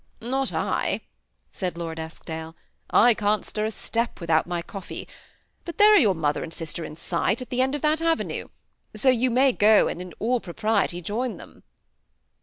[0.19, 1.01] "Not I,"
[1.51, 2.55] said Lord Eskdale;
[3.09, 5.07] «I can't stir a step without my coffee;
[5.63, 8.01] but there are your mother and sis ter in sight, at the end of that
[8.01, 8.47] avenue,
[8.95, 11.61] so you may go in all propriety and join them."